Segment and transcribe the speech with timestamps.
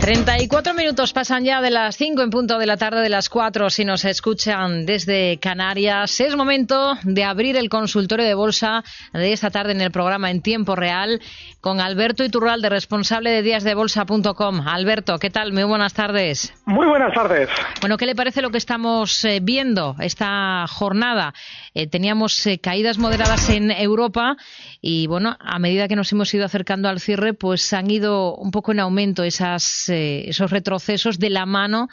[0.00, 3.68] 34 minutos pasan ya de las 5 en punto de la tarde de las 4
[3.68, 6.20] si nos escuchan desde Canarias.
[6.20, 8.82] Es momento de abrir el consultorio de bolsa
[9.12, 11.20] de esta tarde en el programa en tiempo real
[11.60, 14.66] con Alberto Iturralde, responsable de díasdebolsa.com.
[14.66, 15.52] Alberto, ¿qué tal?
[15.52, 16.54] Muy buenas tardes.
[16.64, 17.50] Muy buenas tardes.
[17.80, 21.34] Bueno, ¿qué le parece lo que estamos eh, viendo esta jornada?
[21.74, 24.36] Eh, teníamos eh, caídas moderadas en Europa
[24.80, 28.50] y, bueno, a medida que nos hemos ido acercando al cierre, pues han ido un
[28.50, 31.88] poco en aumento esas esos retrocesos de la mano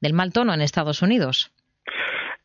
[0.00, 1.52] del mal tono en Estados Unidos.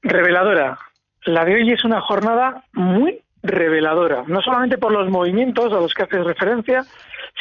[0.02, 0.78] Reveladora.
[1.26, 5.94] La de hoy es una jornada muy reveladora, no solamente por los movimientos a los
[5.94, 6.86] que haces referencia,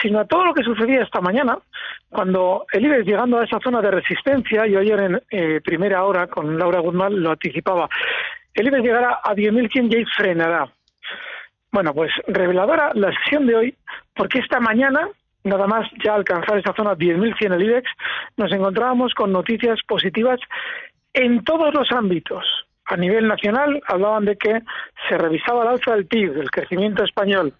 [0.00, 1.58] sino a todo lo que sucedía esta mañana,
[2.08, 6.26] cuando el IBEX llegando a esa zona de resistencia, y ayer en eh, primera hora
[6.26, 7.88] con Laura Guzmán lo anticipaba,
[8.54, 10.68] el IBEX llegará a 10.100 y frenará.
[11.72, 13.74] Bueno, pues reveladora la sesión de hoy,
[14.14, 15.08] porque esta mañana
[15.46, 17.90] nada más ya alcanzar esa zona 10.100 el IBEX,
[18.36, 20.40] nos encontrábamos con noticias positivas
[21.12, 22.44] en todos los ámbitos.
[22.86, 24.60] A nivel nacional hablaban de que
[25.08, 27.54] se revisaba el alza del PIB, del crecimiento español.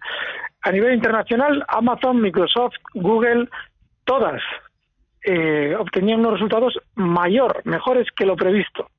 [0.61, 3.47] A nivel internacional, Amazon, Microsoft, Google,
[4.05, 4.41] todas
[5.23, 8.89] eh, obtenían unos resultados mayor, mejores que lo previsto.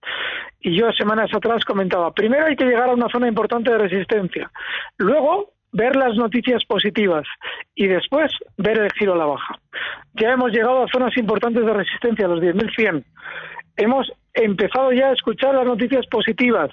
[0.60, 4.50] Y yo semanas atrás comentaba, primero hay que llegar a una zona importante de resistencia.
[4.98, 7.26] Luego, ver las noticias positivas
[7.74, 9.58] y después ver el giro a la baja.
[10.14, 13.04] Ya hemos llegado a zonas importantes de resistencia, los 10.100.
[13.76, 16.70] Hemos empezado ya a escuchar las noticias positivas,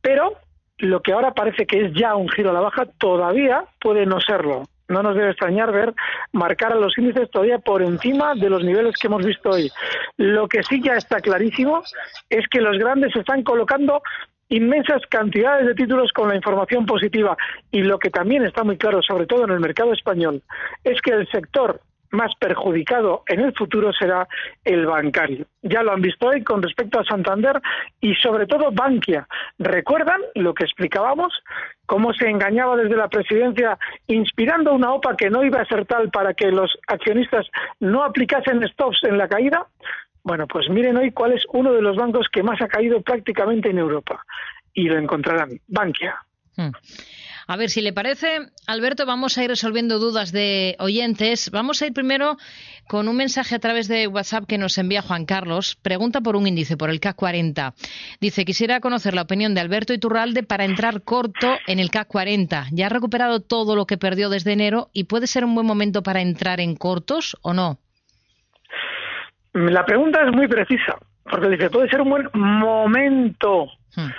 [0.00, 0.36] pero
[0.78, 4.20] lo que ahora parece que es ya un giro a la baja todavía puede no
[4.20, 4.62] serlo.
[4.88, 5.92] No nos debe extrañar ver
[6.32, 9.70] marcar a los índices todavía por encima de los niveles que hemos visto hoy.
[10.16, 11.82] Lo que sí ya está clarísimo
[12.30, 14.02] es que los grandes están colocando
[14.48, 17.36] inmensas cantidades de títulos con la información positiva
[17.70, 20.42] y lo que también está muy claro, sobre todo en el mercado español,
[20.84, 24.26] es que el sector más perjudicado en el futuro será
[24.64, 25.46] el bancario.
[25.62, 27.60] Ya lo han visto hoy con respecto a Santander
[28.00, 29.26] y sobre todo Bankia.
[29.58, 31.32] ¿Recuerdan lo que explicábamos?
[31.86, 36.10] Cómo se engañaba desde la presidencia inspirando una OPA que no iba a ser tal
[36.10, 37.46] para que los accionistas
[37.80, 39.66] no aplicasen stops en la caída.
[40.28, 43.70] Bueno, pues miren hoy cuál es uno de los bancos que más ha caído prácticamente
[43.70, 44.22] en Europa.
[44.74, 46.16] Y lo encontrarán, Bankia.
[46.54, 46.68] Hmm.
[47.46, 51.50] A ver, si le parece, Alberto, vamos a ir resolviendo dudas de oyentes.
[51.50, 52.36] Vamos a ir primero
[52.88, 55.76] con un mensaje a través de WhatsApp que nos envía Juan Carlos.
[55.80, 57.72] Pregunta por un índice, por el CAC 40.
[58.20, 62.66] Dice, quisiera conocer la opinión de Alberto Iturralde para entrar corto en el CAC 40.
[62.72, 66.02] Ya ha recuperado todo lo que perdió desde enero y puede ser un buen momento
[66.02, 67.78] para entrar en cortos o no.
[69.66, 73.66] La pregunta es muy precisa, porque dice, puede ser un buen momento.
[73.96, 74.10] Hmm.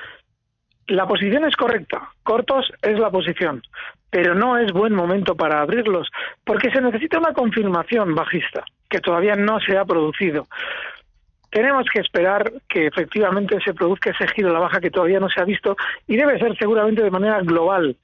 [0.88, 3.62] La posición es correcta, cortos es la posición,
[4.10, 6.10] pero no es buen momento para abrirlos,
[6.44, 10.48] porque se necesita una confirmación bajista, que todavía no se ha producido.
[11.52, 15.30] Tenemos que esperar que efectivamente se produzca ese giro a la baja que todavía no
[15.30, 15.76] se ha visto
[16.08, 17.96] y debe ser seguramente de manera global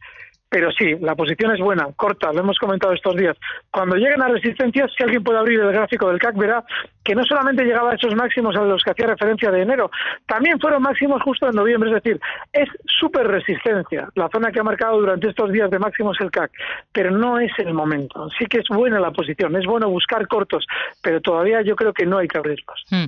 [0.56, 3.36] pero sí, la posición es buena, corta, lo hemos comentado estos días.
[3.70, 6.64] Cuando lleguen a resistencias, si alguien puede abrir el gráfico del CAC, verá
[7.04, 9.92] que no solamente llegaba a esos máximos a los que hacía referencia de enero,
[10.26, 12.22] también fueron máximos justo en noviembre, es decir,
[12.54, 16.52] es súper resistencia, la zona que ha marcado durante estos días de máximos el CAC,
[16.94, 18.30] pero no es el momento.
[18.40, 20.66] Sí que es buena la posición, es bueno buscar cortos,
[21.02, 22.82] pero todavía yo creo que no hay que abrirlos.
[22.90, 23.08] Hmm.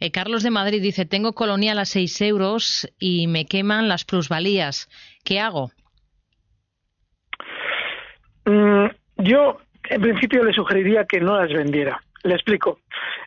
[0.00, 4.88] Eh, Carlos de Madrid dice, tengo colonial a 6 euros y me queman las plusvalías.
[5.22, 5.70] ¿Qué hago?
[8.44, 8.86] Mm,
[9.18, 9.58] yo,
[9.88, 12.00] en principio, le sugeriría que no las vendiera.
[12.22, 12.80] Le explico.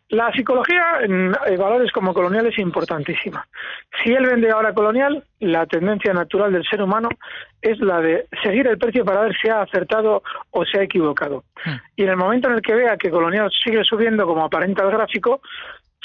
[0.10, 3.48] La psicología en valores como colonial es importantísima.
[4.04, 7.10] Si él vende ahora colonial, la tendencia natural del ser humano
[7.60, 10.22] es la de seguir el precio para ver si ha acertado
[10.52, 11.44] o se ha equivocado.
[11.66, 11.78] Hmm.
[11.96, 14.92] Y en el momento en el que vea que colonial sigue subiendo como aparenta el
[14.92, 15.42] gráfico,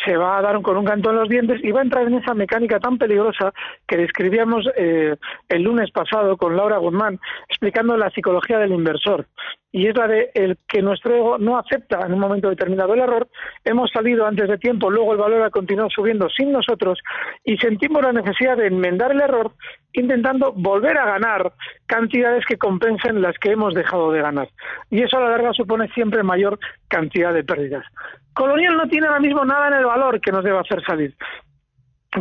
[0.05, 2.15] se va a dar con un canto en los dientes y va a entrar en
[2.15, 3.53] esa mecánica tan peligrosa
[3.87, 5.17] que describíamos eh,
[5.49, 7.19] el lunes pasado con Laura Guzmán,
[7.49, 9.27] explicando la psicología del inversor.
[9.71, 13.01] Y es la de el que nuestro ego no acepta en un momento determinado el
[13.01, 13.29] error,
[13.65, 16.99] hemos salido antes de tiempo, luego el valor ha continuado subiendo sin nosotros
[17.45, 19.53] y sentimos la necesidad de enmendar el error
[19.93, 21.53] intentando volver a ganar
[21.87, 24.49] cantidades que compensen las que hemos dejado de ganar.
[24.91, 27.85] Y eso a la larga supone siempre mayor cantidad de pérdidas.
[28.33, 31.15] Colonial no tiene ahora mismo nada en el valor que nos deba hacer salir.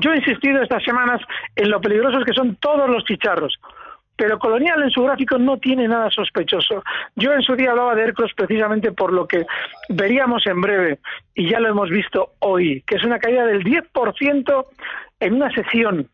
[0.01, 1.21] Yo he insistido estas semanas
[1.55, 3.57] en lo peligrosos que son todos los chicharros
[4.17, 6.83] pero Colonial en su gráfico no tiene nada sospechoso.
[7.15, 9.45] Yo en su día hablaba de Aircross precisamente por lo que
[9.89, 10.99] veríamos en breve,
[11.35, 14.65] y ya lo hemos visto hoy, que es una caída del 10%
[15.19, 16.09] en una sesión.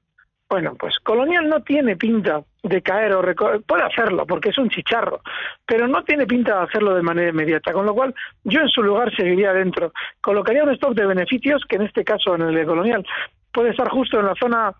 [0.50, 3.24] Bueno, pues Colonial no tiene pinta de caer o
[3.66, 5.22] puede hacerlo porque es un chicharro,
[5.66, 8.14] pero no tiene pinta de hacerlo de manera inmediata, con lo cual
[8.44, 9.94] yo en su lugar seguiría dentro.
[10.22, 13.04] Colocaría un stock de beneficios, que en este caso en el de Colonial
[13.52, 14.74] puede estar justo en la zona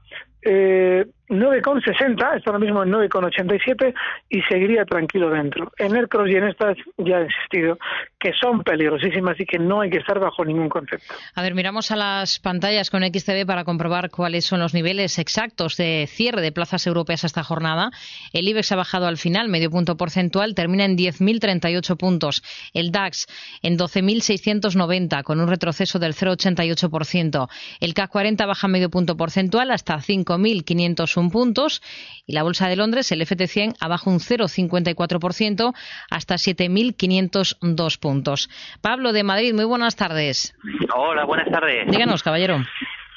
[0.46, 3.94] eh, 9,60, está ahora mismo en 9,87
[4.30, 5.72] y seguiría tranquilo dentro.
[5.78, 7.78] En Aircross y en estas ya he insistido
[8.20, 11.14] que son peligrosísimas y que no hay que estar bajo ningún concepto.
[11.36, 15.78] A ver, miramos a las pantallas con XTV para comprobar cuáles son los niveles exactos
[15.78, 17.92] de cierre de plazas europeas esta jornada.
[18.32, 22.44] El IBEX ha bajado al final medio punto porcentual, termina en 10.038 puntos.
[22.74, 23.28] El DAX
[23.62, 27.48] en 12.690 con un retroceso del 0,88%.
[27.80, 30.00] El CAC 40 baja medio punto porcentual hasta
[30.38, 31.82] 5.501 puntos
[32.26, 35.74] y la Bolsa de Londres, el FT100, abajo un 0,54%
[36.10, 38.50] hasta 7.502 puntos.
[38.82, 40.56] Pablo de Madrid, muy buenas tardes.
[40.96, 41.90] Hola, buenas tardes.
[41.90, 42.64] Díganos, caballero.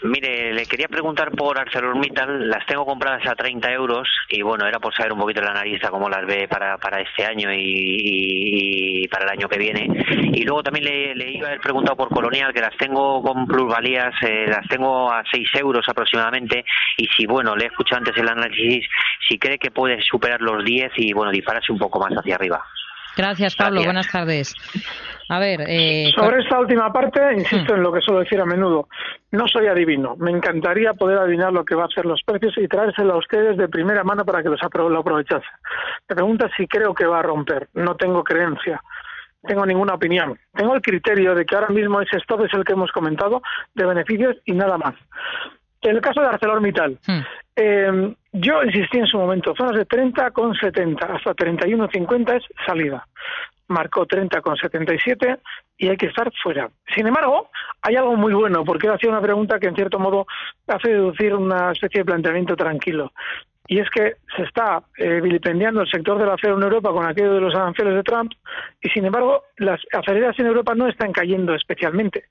[0.03, 2.51] Mire, le quería preguntar por ArcelorMittal.
[2.51, 5.91] Las tengo compradas a 30 euros y bueno, era por saber un poquito la analista
[5.91, 9.89] cómo las ve para, para este año y, para el año que viene.
[10.35, 10.85] Y luego también
[11.17, 15.11] le, iba a haber preguntado por Colonial, que las tengo con plusvalías, eh, las tengo
[15.11, 16.65] a 6 euros aproximadamente.
[16.99, 18.87] Y si, bueno, le he escuchado antes el análisis,
[19.27, 22.63] si cree que puede superar los 10 y bueno, dispararse un poco más hacia arriba.
[23.17, 23.83] Gracias, Pablo.
[23.83, 24.55] Buenas tardes.
[25.29, 28.89] A ver, eh, sobre esta última parte, insisto en lo que suelo decir a menudo.
[29.33, 30.15] No soy adivino.
[30.17, 33.57] Me encantaría poder adivinar lo que va a hacer los precios y traérselo a ustedes
[33.57, 35.47] de primera mano para que los lo aprovechase.
[36.09, 37.69] Me pregunta si creo que va a romper.
[37.75, 38.81] No tengo creencia.
[39.43, 40.39] Tengo ninguna opinión.
[40.55, 43.43] Tengo el criterio de que ahora mismo ese stop es el que hemos comentado
[43.75, 44.95] de beneficios y nada más.
[45.83, 47.21] En el caso de ArcelorMittal, hmm.
[47.57, 53.07] eh, yo insistí en su momento, zonas de 30 con 70 hasta 31,50 es salida.
[53.69, 55.39] Marcó 30 con 77
[55.79, 56.71] y hay que estar fuera.
[56.95, 57.51] Sin embargo,
[57.83, 60.27] hay algo muy bueno, porque él hacía una pregunta que en cierto modo
[60.69, 63.13] hace deducir una especie de planteamiento tranquilo.
[63.69, 67.35] Y es que se está eh, vilipendiando el sector del acero en Europa con aquello
[67.35, 68.33] de los aranceles de Trump,
[68.81, 72.27] y sin embargo, las acereras en Europa no están cayendo especialmente,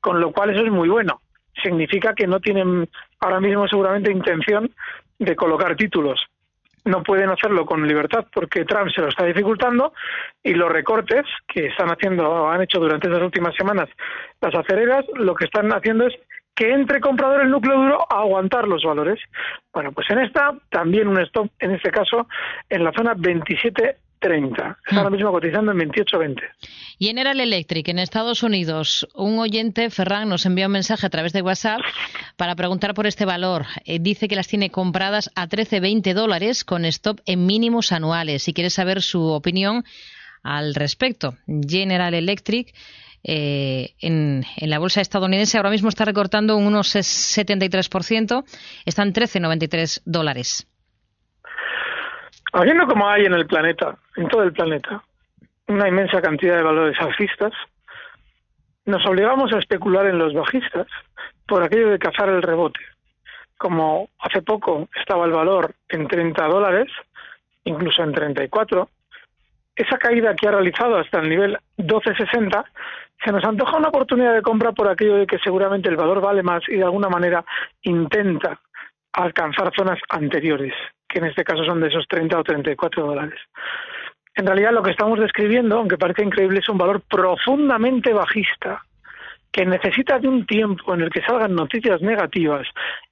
[0.00, 1.20] con lo cual eso es muy bueno
[1.60, 2.88] significa que no tienen
[3.20, 4.70] ahora mismo seguramente intención
[5.24, 6.20] de colocar títulos.
[6.84, 9.92] No pueden hacerlo con libertad porque Trump se lo está dificultando
[10.42, 13.88] y los recortes que están haciendo, han hecho durante estas últimas semanas
[14.40, 16.14] las acereras, lo que están haciendo es
[16.56, 19.20] que entre comprador el núcleo duro aguantar los valores.
[19.72, 22.26] Bueno, pues en esta también un stop, en este caso,
[22.68, 24.78] en la zona 27 30.
[24.86, 25.12] Está ahora mm.
[25.12, 26.40] mismo cotizando en 28.20.
[26.98, 31.42] General Electric, en Estados Unidos, un oyente, Ferran, nos envió un mensaje a través de
[31.42, 31.80] WhatsApp
[32.36, 33.66] para preguntar por este valor.
[33.84, 38.44] Eh, dice que las tiene compradas a 13,20 dólares con stop en mínimos anuales.
[38.44, 39.84] Si quiere saber su opinión
[40.42, 41.36] al respecto.
[41.46, 42.72] General Electric.
[43.24, 48.44] Eh, en, en, la bolsa estadounidense ahora mismo está recortando un unos 73%,
[48.84, 50.66] están 13,93 dólares.
[52.52, 55.02] Habiendo como hay en el planeta, en todo el planeta,
[55.68, 57.52] una inmensa cantidad de valores alcistas,
[58.84, 60.86] nos obligamos a especular en los bajistas
[61.46, 62.80] por aquello de cazar el rebote.
[63.56, 66.88] Como hace poco estaba el valor en 30 dólares,
[67.64, 68.86] incluso en 34,
[69.76, 72.64] esa caída que ha realizado hasta el nivel 1260
[73.24, 76.42] se nos antoja una oportunidad de compra por aquello de que seguramente el valor vale
[76.42, 77.44] más y de alguna manera
[77.82, 78.60] intenta
[79.12, 80.74] alcanzar zonas anteriores
[81.12, 83.38] que en este caso son de esos 30 o 34 dólares.
[84.34, 88.82] En realidad lo que estamos describiendo, aunque parece increíble, es un valor profundamente bajista,
[89.52, 92.66] que necesita de un tiempo en el que salgan noticias negativas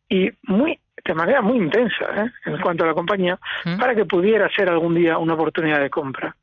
[0.08, 2.30] y muy de manera muy intensa ¿eh?
[2.46, 3.38] en cuanto a la compañía
[3.78, 6.34] para que pudiera ser algún día una oportunidad de compra.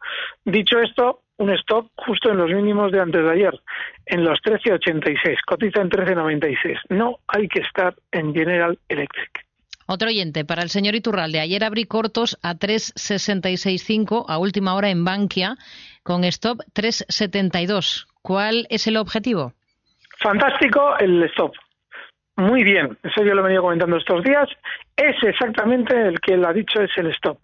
[0.46, 3.60] Dicho esto, un stop justo en los mínimos de antes de ayer,
[4.06, 6.80] en los 13.86, cotiza en 13.96.
[6.90, 9.47] No hay que estar en General Electric.
[9.90, 15.06] Otro oyente, para el señor Iturralde, ayer abrí cortos a 3,66,5 a última hora en
[15.06, 15.56] Bankia
[16.04, 18.06] con stop 3,72.
[18.22, 19.54] ¿Cuál es el objetivo?
[20.20, 21.54] Fantástico el stop.
[22.36, 24.50] Muy bien, eso yo lo he venido comentando estos días.
[24.98, 27.40] Es exactamente el que él ha dicho, es el stop.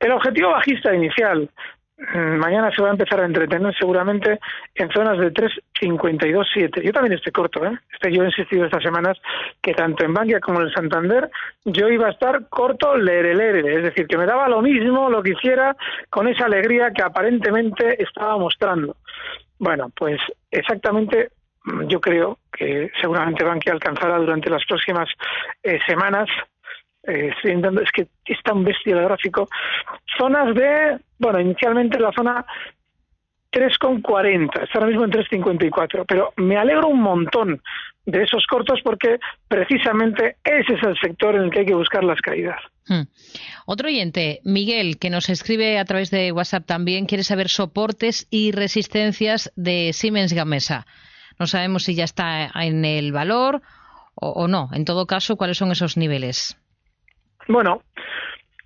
[0.00, 1.50] El objetivo bajista inicial
[1.98, 4.38] mañana se va a empezar a entretener seguramente
[4.74, 6.82] en zonas de 3.52.7.
[6.82, 7.76] Yo también estoy corto, ¿eh?
[7.92, 9.18] Este, yo he insistido estas semanas
[9.60, 11.28] que tanto en Bankia como en el Santander
[11.64, 15.22] yo iba a estar corto lere, lere, es decir, que me daba lo mismo lo
[15.22, 15.76] que hiciera
[16.08, 18.96] con esa alegría que aparentemente estaba mostrando.
[19.58, 20.20] Bueno, pues
[20.52, 21.30] exactamente
[21.64, 25.08] mm, yo creo que seguramente Bankia alcanzará durante las próximas
[25.64, 26.28] eh, semanas
[27.08, 29.48] eh, estoy intentando, es que es tan bestia el gráfico,
[30.18, 32.44] zonas de, bueno, inicialmente la zona
[33.52, 37.62] 3,40, está ahora mismo en 3,54, pero me alegro un montón
[38.04, 42.04] de esos cortos porque precisamente ese es el sector en el que hay que buscar
[42.04, 42.60] las caídas.
[42.86, 43.02] Hmm.
[43.66, 48.52] Otro oyente, Miguel, que nos escribe a través de WhatsApp también, quiere saber soportes y
[48.52, 50.86] resistencias de Siemens Gamesa.
[51.38, 53.62] No sabemos si ya está en el valor
[54.14, 54.70] o, o no.
[54.72, 56.58] En todo caso, ¿cuáles son esos niveles?
[57.48, 57.82] Bueno,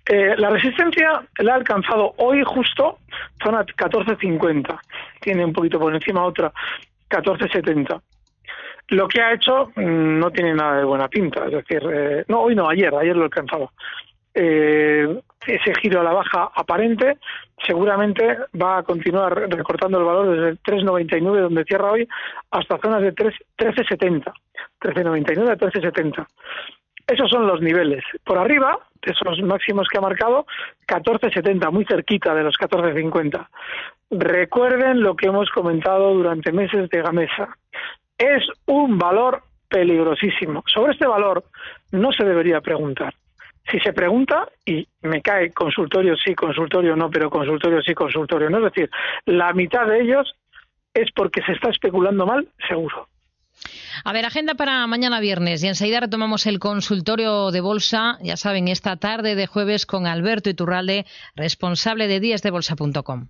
[0.05, 2.99] eh, la resistencia la ha alcanzado hoy justo
[3.41, 4.79] zona 14.50.
[5.21, 6.51] Tiene un poquito por encima otra
[7.09, 8.01] 14.70.
[8.89, 11.45] Lo que ha hecho mm, no tiene nada de buena pinta.
[11.45, 13.71] Es decir, eh, no, hoy no, ayer, ayer lo ha alcanzado.
[14.33, 17.17] Eh, ese giro a la baja aparente
[17.65, 22.07] seguramente va a continuar recortando el valor desde el 3,99 donde cierra hoy
[22.51, 24.33] hasta zonas de 13,70.
[24.81, 26.27] 13,99 a 13,70.
[27.07, 28.03] Esos son los niveles.
[28.23, 30.45] Por arriba, esos máximos que ha marcado,
[30.87, 33.47] 14.70, muy cerquita de los 14.50.
[34.11, 37.57] Recuerden lo que hemos comentado durante meses de Gamesa.
[38.17, 40.63] Es un valor peligrosísimo.
[40.67, 41.43] Sobre este valor
[41.91, 43.13] no se debería preguntar.
[43.71, 48.57] Si se pregunta, y me cae consultorio sí, consultorio no, pero consultorio sí, consultorio no,
[48.57, 48.89] es decir,
[49.25, 50.35] la mitad de ellos
[50.93, 53.07] es porque se está especulando mal, seguro.
[54.03, 58.67] A ver, agenda para mañana viernes y enseguida retomamos el consultorio de bolsa, ya saben,
[58.67, 61.05] esta tarde de jueves con Alberto Iturralde,
[61.35, 63.27] responsable de díasdebolsa.com.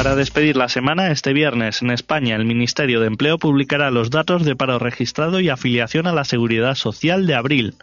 [0.00, 4.46] Para despedir la semana, este viernes en España el Ministerio de Empleo publicará los datos
[4.46, 7.74] de paro registrado y afiliación a la Seguridad Social de abril.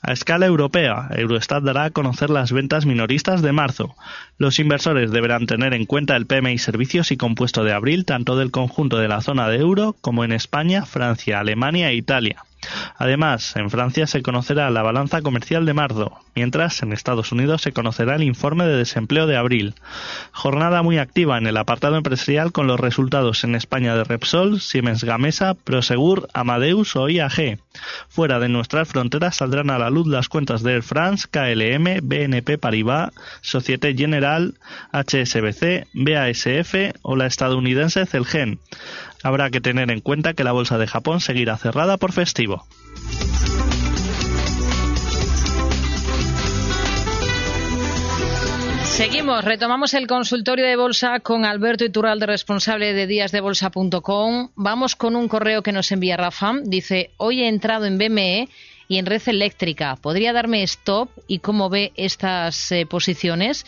[0.00, 3.96] A escala europea, Eurostat dará a conocer las ventas minoristas de marzo.
[4.38, 8.52] Los inversores deberán tener en cuenta el PMI Servicios y Compuesto de abril tanto del
[8.52, 12.44] conjunto de la zona de euro como en España, Francia, Alemania e Italia.
[12.96, 17.72] Además, en Francia se conocerá la balanza comercial de marzo, mientras en Estados Unidos se
[17.72, 19.74] conocerá el informe de desempleo de abril.
[20.32, 25.04] Jornada muy activa en el apartado empresarial con los resultados en España de Repsol, Siemens
[25.04, 27.58] Gamesa, Prosegur, Amadeus o IAG.
[28.08, 32.58] Fuera de nuestras fronteras saldrán a la luz las cuentas de Air France, KLM, BNP
[32.58, 34.54] Paribas, Societe General,
[34.92, 38.58] HSBC, BASF o la estadounidense Celgen.
[39.24, 42.66] Habrá que tener en cuenta que la bolsa de Japón seguirá cerrada por festivo.
[48.84, 54.50] Seguimos, retomamos el consultorio de bolsa con Alberto Iturralde, responsable de díasdebolsa.com.
[54.54, 56.52] Vamos con un correo que nos envía Rafa.
[56.62, 58.50] Dice, hoy he entrado en BME
[58.88, 59.96] y en red eléctrica.
[59.96, 63.64] ¿Podría darme stop y cómo ve estas eh, posiciones?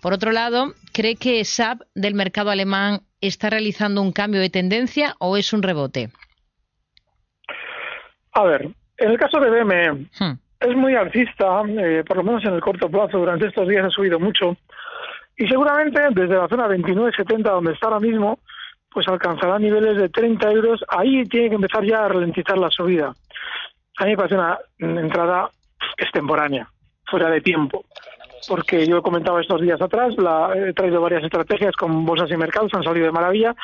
[0.00, 5.14] Por otro lado, ¿cree que SAP del mercado alemán está realizando un cambio de tendencia
[5.18, 6.10] o es un rebote?
[8.32, 8.68] A ver,
[8.98, 10.38] en el caso de BME, hmm.
[10.60, 13.90] es muy alcista, eh, por lo menos en el corto plazo, durante estos días ha
[13.90, 14.56] subido mucho,
[15.36, 18.38] y seguramente desde la zona 29.70, donde está ahora mismo,
[18.90, 23.12] pues alcanzará niveles de 30 euros, ahí tiene que empezar ya a ralentizar la subida.
[23.98, 24.58] A mí me parece una
[25.00, 25.50] entrada
[25.96, 26.68] extemporánea,
[27.06, 27.84] fuera de tiempo
[28.48, 32.36] porque yo he comentado estos días atrás, la, he traído varias estrategias con bolsas y
[32.36, 33.54] mercados, han salido de maravilla,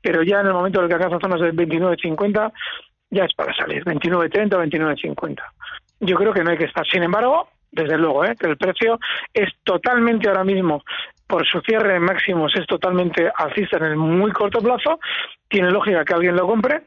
[0.00, 2.52] pero ya en el momento en el que alcanza zonas de 29.50,
[3.10, 5.42] ya es para salir, 29.30 o 29.50.
[6.00, 6.86] Yo creo que no hay que estar.
[6.86, 8.36] Sin embargo, desde luego, ¿eh?
[8.38, 8.98] que el precio
[9.32, 10.82] es totalmente ahora mismo,
[11.26, 15.00] por su cierre en máximos, es totalmente alcista en el muy corto plazo.
[15.48, 16.82] Tiene lógica que alguien lo compre,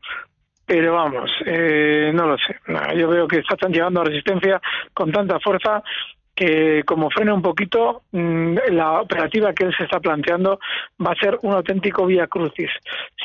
[0.70, 2.56] pero vamos, eh, no lo sé.
[2.96, 4.62] yo veo que están llegando a resistencia
[4.94, 5.82] con tanta fuerza
[6.36, 10.60] que como frena un poquito, mm, la operativa que él se está planteando
[11.04, 12.70] va a ser un auténtico vía crucis.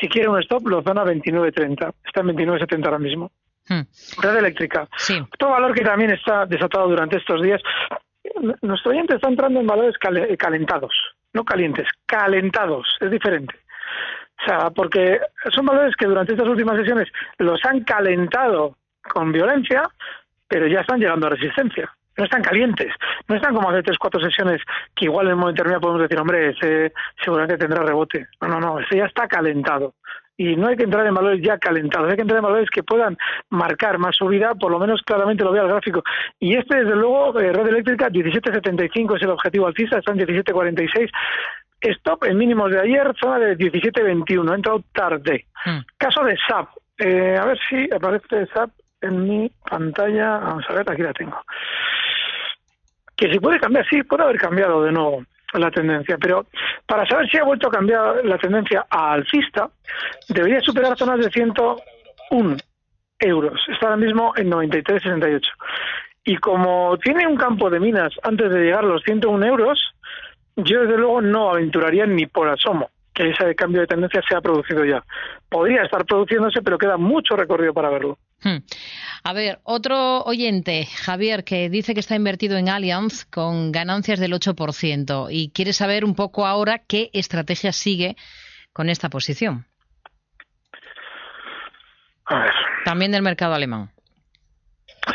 [0.01, 1.93] Si quiere un stop, lo zona 29.30.
[2.03, 3.31] Está en 29.70 ahora mismo.
[3.69, 3.83] Hmm.
[4.23, 4.89] Red eléctrica.
[4.97, 5.21] Sí.
[5.31, 7.61] Otro valor que también está desatado durante estos días.
[8.63, 10.95] Nuestro oyente está entrando en valores calentados,
[11.31, 13.53] no calientes, calentados, es diferente.
[14.45, 15.19] O sea, porque
[15.51, 19.83] son valores que durante estas últimas sesiones los han calentado con violencia,
[20.47, 21.91] pero ya están llegando a resistencia.
[22.17, 22.93] no están calientes,
[23.27, 24.61] no están como hace tres, cuatro sesiones
[24.95, 28.27] que igual en un momento determinado podemos decir, hombre, ese seguramente tendrá rebote.
[28.39, 29.95] No, no, no, ese ya está calentado.
[30.37, 32.83] Y no hay que entrar en valores ya calentados, hay que entrar en valores que
[32.83, 33.17] puedan
[33.49, 36.03] marcar más subida, por lo menos claramente lo veo al gráfico.
[36.39, 41.09] Y este, desde luego, eh, Red Eléctrica, 17.75 es el objetivo alcista, está en 17.46.
[41.91, 45.45] Stop en mínimos de ayer, zona de 17.21, ha entrado tarde.
[45.65, 45.79] Hmm.
[45.97, 50.37] Caso de SAP, eh, a ver si aparece SAP en mi pantalla.
[50.37, 51.41] Vamos a ver, aquí la tengo.
[53.15, 55.23] Que si puede cambiar, sí, puede haber cambiado de nuevo
[55.53, 56.47] la tendencia, pero
[56.85, 59.69] para saber si ha vuelto a cambiar la tendencia a alcista,
[60.27, 62.57] debería superar zonas de 101
[63.19, 63.61] euros.
[63.69, 65.41] Está ahora mismo en 93,68.
[66.25, 69.94] Y como tiene un campo de minas antes de llegar a los 101 euros,
[70.55, 74.41] yo desde luego no aventuraría ni por asomo que ese cambio de tendencia se ha
[74.41, 75.01] producido ya.
[75.49, 78.19] Podría estar produciéndose, pero queda mucho recorrido para verlo.
[78.43, 78.57] Hmm.
[79.23, 84.33] A ver, otro oyente, Javier, que dice que está invertido en Allianz con ganancias del
[84.33, 88.17] 8% y quiere saber un poco ahora qué estrategia sigue
[88.73, 89.65] con esta posición.
[92.25, 92.51] A ver.
[92.83, 93.91] También del mercado alemán.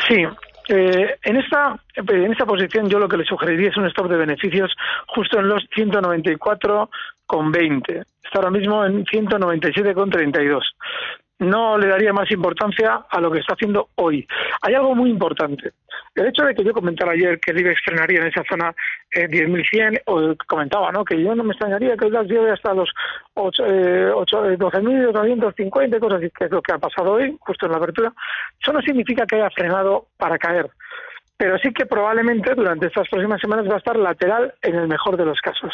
[0.07, 0.25] Sí,
[0.69, 4.17] eh, en esta en esta posición yo lo que le sugeriría es un stop de
[4.17, 4.75] beneficios
[5.07, 8.05] justo en los 194,20.
[8.23, 10.61] Está ahora mismo en 197,32
[11.41, 14.27] no le daría más importancia a lo que está haciendo hoy.
[14.61, 15.71] Hay algo muy importante.
[16.13, 18.73] El hecho de que yo comentara ayer que el IBEX frenaría en esa zona
[19.11, 21.03] eh, 10.100, o comentaba ¿no?
[21.03, 22.91] que yo no me extrañaría que el DAX llegue hasta los
[23.33, 27.77] 8, eh, 12.950, cosas así, que es lo que ha pasado hoy, justo en la
[27.79, 28.13] apertura,
[28.61, 30.69] eso no significa que haya frenado para caer
[31.41, 35.17] pero sí que probablemente durante estas próximas semanas va a estar lateral en el mejor
[35.17, 35.73] de los casos.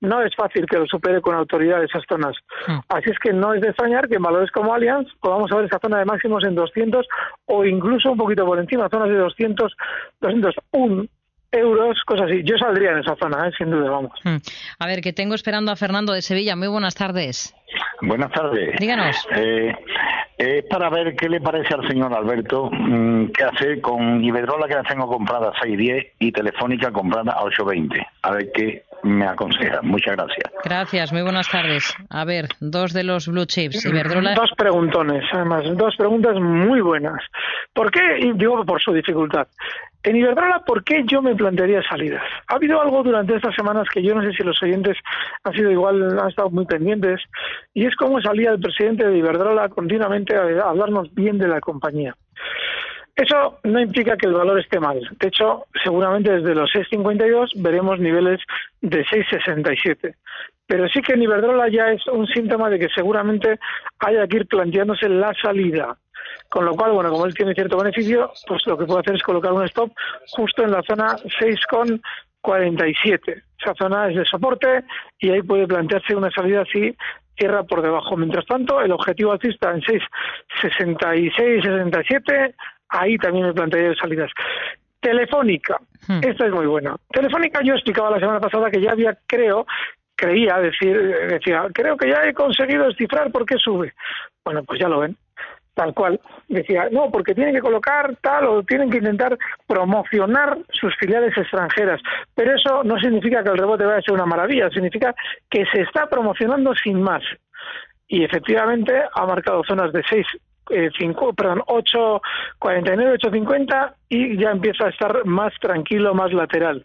[0.00, 2.34] No es fácil que lo supere con autoridad esas zonas.
[2.66, 2.80] Hmm.
[2.88, 5.78] Así es que no es de extrañar que en valores como Allianz podamos ver esa
[5.78, 7.06] zona de máximos en 200
[7.46, 9.76] o incluso un poquito por encima, zonas de 200,
[10.20, 11.06] 201
[11.52, 12.42] euros, cosas así.
[12.44, 13.52] Yo saldría en esa zona, ¿eh?
[13.56, 14.18] sin duda, vamos.
[14.24, 14.38] Hmm.
[14.80, 16.56] A ver, que tengo esperando a Fernando de Sevilla.
[16.56, 17.54] Muy buenas tardes.
[18.02, 18.76] Buenas tardes.
[18.78, 19.26] Díganos.
[19.36, 19.74] Eh,
[20.36, 24.74] es para ver qué le parece al señor Alberto mm, qué hacer con Iberdrola que
[24.74, 28.06] la tengo comprada a 6.10 y Telefónica comprada a 8.20.
[28.22, 29.80] A ver qué me aconseja.
[29.82, 30.50] Muchas gracias.
[30.64, 31.94] Gracias, muy buenas tardes.
[32.10, 33.84] A ver, dos de los blue chips.
[33.84, 34.34] Iberdrola.
[34.34, 37.20] Dos preguntones, además, dos preguntas muy buenas.
[37.72, 38.32] ¿Por qué?
[38.34, 39.46] Digo por su dificultad.
[40.02, 42.22] En Iberdrola, ¿por qué yo me plantearía salidas?
[42.48, 44.98] Ha habido algo durante estas semanas que yo no sé si los oyentes
[45.44, 47.20] han sido igual, han estado muy pendientes,
[47.72, 52.14] y es cómo salía el presidente de Iberdrola continuamente a hablarnos bien de la compañía.
[53.16, 55.00] Eso no implica que el valor esté mal.
[55.20, 58.40] De hecho, seguramente desde los 6.52 veremos niveles
[58.80, 60.14] de 6.67.
[60.66, 63.58] Pero sí que en Iberdrola ya es un síntoma de que seguramente
[64.00, 65.96] haya que ir planteándose la salida.
[66.48, 69.22] Con lo cual, bueno, como él tiene cierto beneficio, pues lo que puede hacer es
[69.22, 69.92] colocar un stop
[70.30, 71.16] justo en la zona
[72.44, 73.42] 6,47.
[73.60, 74.84] Esa zona es de soporte
[75.18, 76.94] y ahí puede plantearse una salida así
[77.36, 78.16] cierra por debajo.
[78.16, 82.54] Mientras tanto, el objetivo alcista en 6,66, 67
[82.88, 84.30] ahí también me planteé salidas.
[85.00, 85.78] Telefónica,
[86.08, 86.20] hmm.
[86.22, 86.96] esta es muy buena.
[87.10, 89.66] Telefónica yo explicaba la semana pasada que ya había, creo,
[90.16, 90.96] creía decir,
[91.28, 93.92] decía, creo que ya he conseguido descifrar por qué sube.
[94.44, 95.16] Bueno, pues ya lo ven,
[95.74, 96.20] tal cual.
[96.48, 102.00] Decía, no, porque tienen que colocar tal o tienen que intentar promocionar sus filiales extranjeras.
[102.34, 105.14] Pero eso no significa que el rebote vaya a ser una maravilla, significa
[105.50, 107.22] que se está promocionando sin más.
[108.08, 110.26] Y efectivamente ha marcado zonas de 6
[110.70, 116.84] eh, cinco, perdón, 8.49, 8.50 y ya empieza a estar más tranquilo, más lateral.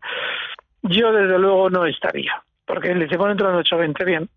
[0.81, 4.29] Yo desde luego no estaría, porque le se pone entrando en 8.20 bien.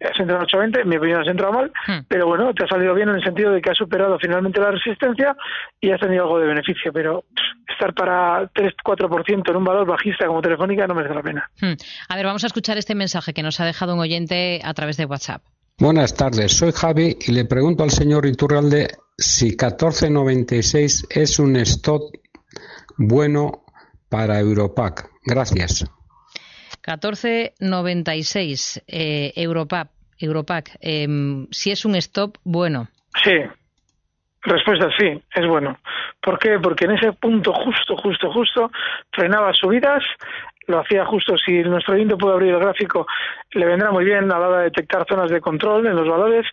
[0.00, 2.06] Has entrado en 8.20, mi opinión has entrado mal, hmm.
[2.08, 4.70] pero bueno, te ha salido bien en el sentido de que has superado finalmente la
[4.70, 5.36] resistencia
[5.80, 7.24] y has tenido algo de beneficio, pero
[7.68, 11.50] estar para 3-4% en un valor bajista como Telefónica no merece la pena.
[11.60, 11.74] Hmm.
[12.08, 14.96] A ver, vamos a escuchar este mensaje que nos ha dejado un oyente a través
[14.96, 15.42] de WhatsApp.
[15.78, 22.00] Buenas tardes, soy Javi y le pregunto al señor Iturralde si 1496 es un stop
[22.96, 23.64] bueno
[24.08, 25.10] para Europac.
[25.26, 25.84] Gracias.
[26.86, 32.88] 1496 eh, Europac, em, si es un stop bueno.
[33.22, 33.32] Sí,
[34.44, 35.78] Respuesta sí, es bueno.
[36.20, 36.58] ¿Por qué?
[36.58, 38.70] Porque en ese punto justo, justo, justo
[39.10, 40.04] frenaba subidas,
[40.66, 41.36] lo hacía justo.
[41.38, 43.06] Si nuestro oyente puede abrir el gráfico,
[43.52, 46.46] le vendrá muy bien a la hora de detectar zonas de control en los valores.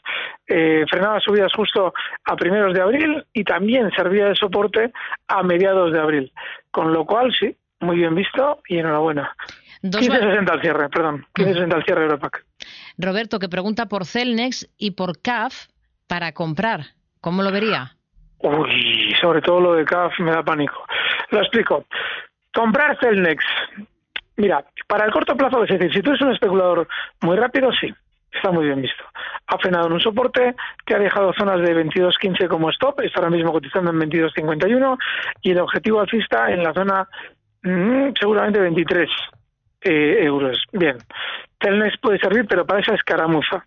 [0.48, 4.92] Eh, frenaba subidas justo a primeros de abril y también servía de soporte
[5.28, 6.32] a mediados de abril.
[6.72, 9.36] Con lo cual, sí, muy bien visto y enhorabuena.
[9.84, 11.26] 15.60 al cierre, perdón.
[11.36, 12.46] 15.60 al cierre Europac.
[12.98, 15.68] Roberto, que pregunta por Celnex y por CAF
[16.08, 16.82] para comprar.
[17.20, 17.96] ¿Cómo lo vería?
[18.40, 20.86] Uy, sobre todo lo de CAF me da pánico.
[21.32, 21.86] Lo explico.
[22.54, 23.44] Comprar Celnex.
[24.38, 26.88] Mira, para el corto plazo, es decir, si tú eres un especulador
[27.22, 27.94] muy rápido, sí,
[28.32, 29.04] está muy bien visto.
[29.48, 33.30] Ha frenado en un soporte que ha dejado zonas de 22.15 como stop, está ahora
[33.30, 34.98] mismo cotizando en 22.51
[35.42, 37.08] y el objetivo alcista en la zona
[37.64, 39.10] mm, seguramente 23
[39.84, 40.64] euros.
[40.72, 40.98] Bien,
[41.60, 43.66] Telnex puede servir, pero para esa escaramuza.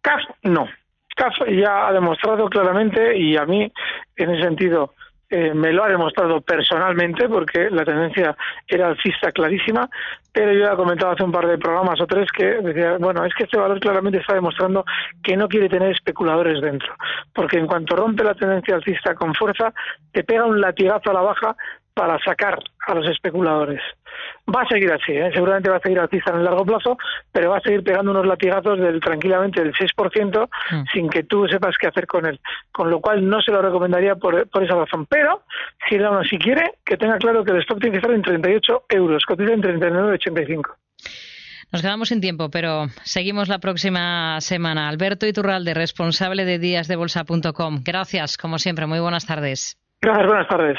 [0.00, 0.68] CAF no.
[1.16, 3.72] CAF ya ha demostrado claramente y a mí
[4.16, 4.92] en ese sentido
[5.28, 8.36] eh, me lo ha demostrado personalmente porque la tendencia
[8.68, 9.88] era alcista clarísima,
[10.32, 13.34] pero yo he comentado hace un par de programas o tres que decía, bueno, es
[13.34, 14.84] que este valor claramente está demostrando
[15.24, 16.94] que no quiere tener especuladores dentro,
[17.34, 19.72] porque en cuanto rompe la tendencia alcista con fuerza,
[20.12, 21.56] te pega un latigazo a la baja
[21.96, 23.80] para sacar a los especuladores.
[24.54, 25.30] Va a seguir así, ¿eh?
[25.32, 26.98] seguramente va a seguir alcista en el largo plazo,
[27.32, 30.84] pero va a seguir pegando unos latigazos del tranquilamente del 6% mm.
[30.92, 32.38] sin que tú sepas qué hacer con él.
[32.70, 35.06] Con lo cual no se lo recomendaría por, por esa razón.
[35.06, 35.44] Pero
[35.88, 38.84] si uno si quiere, que tenga claro que el stop tiene que estar en 38
[38.90, 40.76] euros, cotiza en 39,85.
[41.72, 44.88] Nos quedamos sin tiempo, pero seguimos la próxima semana.
[44.88, 47.80] Alberto Iturralde, responsable de díasdebolsa.com.
[47.82, 48.86] Gracias, como siempre.
[48.86, 49.78] Muy buenas tardes.
[50.02, 50.78] Gracias, buenas tardes.